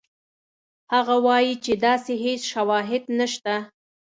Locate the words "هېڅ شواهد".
2.23-3.03